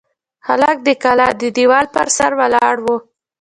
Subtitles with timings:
[0.47, 2.87] هلک د کلا د دېوال پر سر ولاړ و.